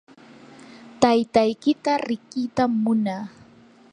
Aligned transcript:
taytaykita 1.01 1.91
riqitam 2.07 2.71
munaa. 2.83 3.23